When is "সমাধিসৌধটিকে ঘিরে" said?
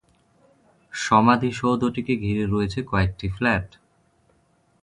0.93-2.43